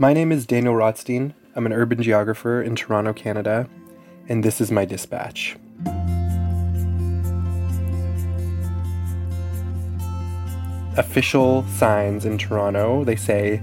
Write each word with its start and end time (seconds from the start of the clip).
My 0.00 0.12
name 0.12 0.30
is 0.30 0.46
Daniel 0.46 0.74
Rotsztain. 0.74 1.34
I'm 1.56 1.66
an 1.66 1.72
urban 1.72 2.00
geographer 2.00 2.62
in 2.62 2.76
Toronto, 2.76 3.12
Canada, 3.12 3.68
and 4.28 4.44
this 4.44 4.60
is 4.60 4.70
my 4.70 4.84
dispatch. 4.84 5.56
Official 10.96 11.64
signs 11.64 12.24
in 12.24 12.38
Toronto, 12.38 13.02
they 13.02 13.16
say 13.16 13.60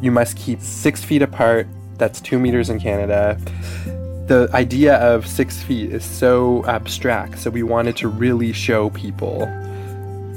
you 0.00 0.10
must 0.10 0.38
keep 0.38 0.58
six 0.62 1.04
feet 1.04 1.20
apart. 1.20 1.66
That's 1.98 2.22
two 2.22 2.38
meters 2.38 2.70
in 2.70 2.80
Canada. 2.80 3.38
The 4.28 4.48
idea 4.54 4.96
of 5.00 5.26
six 5.26 5.62
feet 5.62 5.92
is 5.92 6.02
so 6.02 6.64
abstract, 6.64 7.38
so 7.38 7.50
we 7.50 7.62
wanted 7.62 7.98
to 7.98 8.08
really 8.08 8.54
show 8.54 8.88
people 8.88 9.44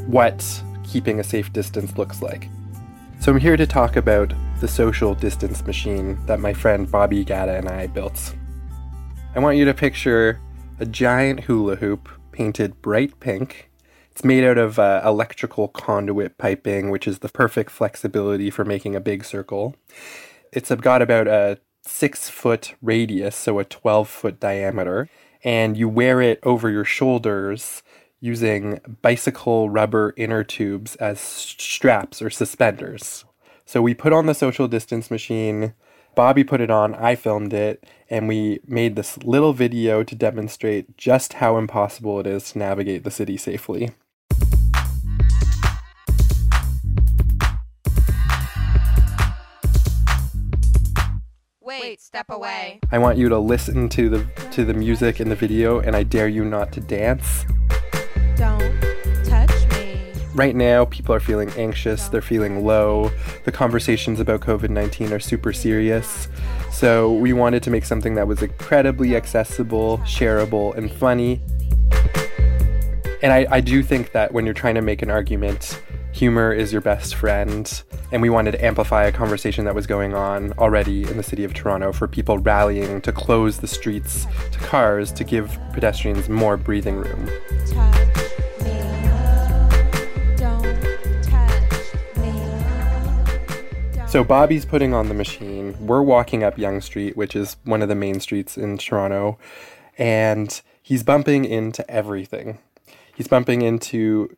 what 0.07 0.61
keeping 0.83 1.21
a 1.21 1.23
safe 1.23 1.53
distance 1.53 1.97
looks 1.97 2.21
like. 2.21 2.49
So 3.21 3.31
I'm 3.31 3.39
here 3.39 3.55
to 3.55 3.65
talk 3.65 3.95
about 3.95 4.33
the 4.59 4.67
social 4.67 5.13
distance 5.13 5.65
machine 5.65 6.17
that 6.25 6.39
my 6.39 6.53
friend 6.53 6.89
Bobby 6.89 7.23
Gatta 7.23 7.53
and 7.53 7.69
I 7.69 7.87
built. 7.87 8.35
I 9.35 9.39
want 9.39 9.57
you 9.57 9.65
to 9.65 9.73
picture 9.73 10.39
a 10.79 10.85
giant 10.85 11.41
hula 11.41 11.75
hoop 11.75 12.09
painted 12.31 12.81
bright 12.81 13.19
pink 13.19 13.69
it's 14.15 14.23
made 14.23 14.45
out 14.45 14.57
of 14.57 14.79
uh, 14.79 15.01
electrical 15.03 15.67
conduit 15.67 16.37
piping, 16.37 16.89
which 16.89 17.05
is 17.05 17.19
the 17.19 17.27
perfect 17.27 17.69
flexibility 17.69 18.49
for 18.49 18.63
making 18.63 18.95
a 18.95 19.01
big 19.01 19.25
circle. 19.25 19.75
It's 20.53 20.71
got 20.71 21.01
about 21.01 21.27
a 21.27 21.59
six 21.81 22.29
foot 22.29 22.75
radius, 22.81 23.35
so 23.35 23.59
a 23.59 23.65
12 23.65 24.07
foot 24.07 24.39
diameter, 24.39 25.09
and 25.43 25.75
you 25.75 25.89
wear 25.89 26.21
it 26.21 26.39
over 26.43 26.69
your 26.69 26.85
shoulders 26.85 27.83
using 28.21 28.79
bicycle 29.01 29.69
rubber 29.69 30.13
inner 30.15 30.45
tubes 30.45 30.95
as 30.95 31.19
straps 31.19 32.21
or 32.21 32.29
suspenders. 32.29 33.25
So 33.67 33.81
we 33.81 33.95
put 33.95 34.13
on 34.13 34.27
the 34.27 34.35
social 34.35 34.67
distance 34.67 35.09
machine. 35.09 35.73
Bobby 36.13 36.43
put 36.43 36.61
it 36.61 36.69
on, 36.69 36.93
I 36.93 37.15
filmed 37.15 37.51
it, 37.51 37.83
and 38.09 38.27
we 38.27 38.59
made 38.67 38.95
this 38.95 39.17
little 39.17 39.53
video 39.53 40.03
to 40.03 40.15
demonstrate 40.15 40.97
just 40.97 41.33
how 41.33 41.57
impossible 41.57 42.19
it 42.19 42.27
is 42.27 42.51
to 42.51 42.59
navigate 42.59 43.03
the 43.03 43.11
city 43.11 43.37
safely. 43.37 43.89
Wait, 51.59 51.99
step 51.99 52.27
away. 52.29 52.79
I 52.91 52.99
want 52.99 53.17
you 53.17 53.27
to 53.29 53.39
listen 53.39 53.89
to 53.89 54.09
the 54.09 54.25
to 54.51 54.63
the 54.63 54.75
music 54.75 55.19
in 55.19 55.29
the 55.29 55.35
video 55.35 55.79
and 55.79 55.95
I 55.95 56.03
dare 56.03 56.27
you 56.27 56.45
not 56.45 56.71
to 56.73 56.81
dance. 56.81 57.45
Don't. 58.37 58.84
Right 60.35 60.53
now, 60.53 60.83
people 60.83 61.15
are 61.15 61.21
feeling 61.21 61.49
anxious, 61.51 62.09
they're 62.09 62.21
feeling 62.21 62.65
low. 62.65 63.09
The 63.45 63.53
conversations 63.53 64.19
about 64.19 64.41
COVID 64.41 64.69
19 64.69 65.13
are 65.13 65.19
super 65.19 65.53
serious. 65.53 66.27
So, 66.73 67.13
we 67.13 67.31
wanted 67.31 67.63
to 67.63 67.71
make 67.71 67.85
something 67.85 68.15
that 68.15 68.27
was 68.27 68.43
incredibly 68.43 69.15
accessible, 69.15 69.99
shareable, 69.99 70.75
and 70.75 70.91
funny. 70.91 71.41
And 73.23 73.31
I, 73.31 73.47
I 73.49 73.61
do 73.61 73.81
think 73.81 74.11
that 74.11 74.33
when 74.33 74.43
you're 74.43 74.53
trying 74.53 74.75
to 74.75 74.81
make 74.81 75.01
an 75.01 75.09
argument, 75.09 75.81
humor 76.11 76.51
is 76.51 76.73
your 76.73 76.81
best 76.81 77.15
friend. 77.15 77.81
And 78.11 78.21
we 78.21 78.29
wanted 78.29 78.51
to 78.51 78.65
amplify 78.65 79.05
a 79.05 79.13
conversation 79.13 79.63
that 79.63 79.73
was 79.73 79.87
going 79.87 80.13
on 80.13 80.51
already 80.59 81.03
in 81.03 81.15
the 81.15 81.23
city 81.23 81.45
of 81.45 81.53
Toronto 81.53 81.93
for 81.93 82.09
people 82.09 82.39
rallying 82.39 82.99
to 83.01 83.13
close 83.13 83.59
the 83.59 83.67
streets 83.67 84.27
to 84.51 84.59
cars 84.59 85.13
to 85.13 85.23
give 85.23 85.57
pedestrians 85.71 86.27
more 86.27 86.57
breathing 86.57 86.97
room. 86.97 87.29
So 94.15 94.23
Bobby's 94.23 94.63
putting 94.63 94.93
on 94.93 95.09
the 95.09 95.13
machine. 95.13 95.75
We're 95.85 96.01
walking 96.01 96.41
up 96.41 96.57
Yonge 96.57 96.83
Street, 96.83 97.17
which 97.17 97.35
is 97.35 97.57
one 97.65 97.81
of 97.81 97.89
the 97.89 97.95
main 97.95 98.21
streets 98.21 98.57
in 98.57 98.77
Toronto, 98.77 99.37
and 99.97 100.61
he's 100.81 101.03
bumping 101.03 101.43
into 101.43 101.91
everything. 101.91 102.59
He's 103.13 103.27
bumping 103.27 103.61
into 103.61 104.33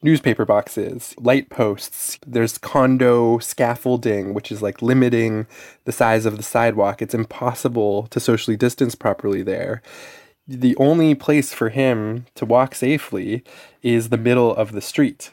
newspaper 0.00 0.44
boxes, 0.44 1.12
light 1.18 1.50
posts. 1.50 2.20
There's 2.24 2.56
condo 2.56 3.38
scaffolding, 3.38 4.32
which 4.32 4.52
is 4.52 4.62
like 4.62 4.80
limiting 4.80 5.48
the 5.86 5.92
size 5.92 6.24
of 6.24 6.36
the 6.36 6.44
sidewalk. 6.44 7.02
It's 7.02 7.12
impossible 7.12 8.06
to 8.10 8.20
socially 8.20 8.56
distance 8.56 8.94
properly 8.94 9.42
there. 9.42 9.82
The 10.46 10.76
only 10.76 11.16
place 11.16 11.52
for 11.52 11.70
him 11.70 12.26
to 12.36 12.46
walk 12.46 12.76
safely 12.76 13.42
is 13.82 14.10
the 14.10 14.18
middle 14.18 14.54
of 14.54 14.70
the 14.70 14.80
street. 14.80 15.32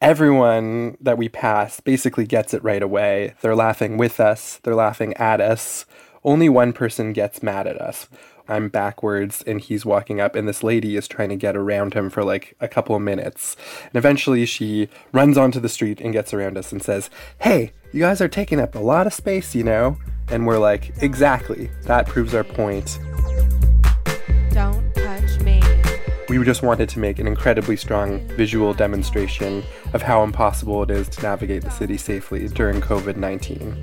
Everyone 0.00 0.96
that 1.00 1.18
we 1.18 1.28
pass 1.28 1.80
basically 1.80 2.24
gets 2.24 2.54
it 2.54 2.62
right 2.62 2.82
away. 2.84 3.34
They're 3.40 3.56
laughing 3.56 3.96
with 3.98 4.20
us, 4.20 4.60
they're 4.62 4.76
laughing 4.76 5.12
at 5.14 5.40
us. 5.40 5.86
Only 6.22 6.48
one 6.48 6.72
person 6.72 7.12
gets 7.12 7.42
mad 7.42 7.66
at 7.66 7.80
us. 7.80 8.08
I'm 8.48 8.68
backwards 8.68 9.42
and 9.44 9.60
he's 9.60 9.84
walking 9.84 10.20
up, 10.20 10.36
and 10.36 10.46
this 10.46 10.62
lady 10.62 10.96
is 10.96 11.08
trying 11.08 11.30
to 11.30 11.36
get 11.36 11.56
around 11.56 11.94
him 11.94 12.10
for 12.10 12.22
like 12.22 12.56
a 12.60 12.68
couple 12.68 12.94
of 12.94 13.02
minutes. 13.02 13.56
And 13.86 13.96
eventually 13.96 14.46
she 14.46 14.88
runs 15.10 15.36
onto 15.36 15.58
the 15.58 15.68
street 15.68 16.00
and 16.00 16.12
gets 16.12 16.32
around 16.32 16.56
us 16.56 16.70
and 16.70 16.80
says, 16.80 17.10
Hey, 17.40 17.72
you 17.92 18.00
guys 18.00 18.20
are 18.20 18.28
taking 18.28 18.60
up 18.60 18.76
a 18.76 18.80
lot 18.80 19.08
of 19.08 19.12
space, 19.12 19.52
you 19.52 19.64
know? 19.64 19.98
And 20.28 20.46
we're 20.46 20.58
like, 20.58 20.92
Exactly. 21.02 21.70
That 21.82 22.06
proves 22.06 22.34
our 22.34 22.44
point. 22.44 23.00
We 26.28 26.44
just 26.44 26.62
wanted 26.62 26.90
to 26.90 26.98
make 26.98 27.18
an 27.18 27.26
incredibly 27.26 27.74
strong 27.78 28.20
visual 28.28 28.74
demonstration 28.74 29.62
of 29.94 30.02
how 30.02 30.22
impossible 30.22 30.82
it 30.82 30.90
is 30.90 31.08
to 31.08 31.22
navigate 31.22 31.62
the 31.62 31.70
city 31.70 31.96
safely 31.96 32.46
during 32.48 32.82
COVID 32.82 33.16
19. 33.16 33.74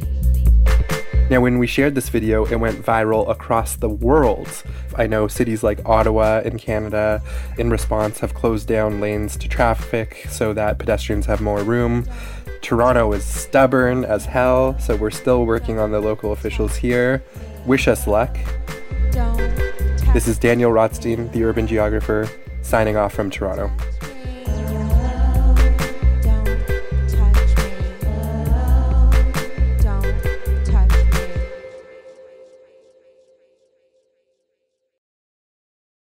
Now, 1.31 1.41
when 1.41 1.57
we 1.57 1.65
shared 1.65 1.95
this 1.95 2.09
video, 2.09 2.45
it 2.45 2.57
went 2.57 2.85
viral 2.85 3.27
across 3.31 3.77
the 3.77 3.89
world. 3.89 4.47
I 4.95 5.07
know 5.07 5.27
cities 5.27 5.63
like 5.63 5.83
Ottawa 5.87 6.41
in 6.45 6.59
Canada, 6.59 7.19
in 7.57 7.71
response, 7.71 8.19
have 8.19 8.35
closed 8.35 8.67
down 8.67 9.01
lanes 9.01 9.35
to 9.37 9.49
traffic 9.49 10.27
so 10.29 10.53
that 10.53 10.77
pedestrians 10.77 11.25
have 11.25 11.41
more 11.41 11.63
room. 11.63 12.07
Toronto 12.61 13.11
is 13.13 13.25
stubborn 13.25 14.05
as 14.05 14.27
hell, 14.27 14.77
so 14.77 14.95
we're 14.95 15.09
still 15.09 15.47
working 15.47 15.79
on 15.79 15.89
the 15.89 15.99
local 15.99 16.31
officials 16.31 16.75
here. 16.75 17.23
Wish 17.65 17.87
us 17.87 18.05
luck. 18.05 18.37
This 20.15 20.29
is 20.29 20.39
Daniel 20.39 20.71
Rotsztain, 20.71 21.29
the 21.33 21.43
urban 21.43 21.67
geographer, 21.67 22.25
signing 22.61 22.95
off 22.95 23.13
from 23.13 23.29
Toronto. 23.29 23.69